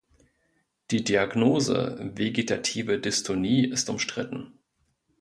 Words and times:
Die 0.89 1.03
Diagnose 1.03 1.95
„vegetative 2.15 2.97
Dystonie“ 2.99 3.67
ist 3.69 3.87
umstritten. 3.87 4.57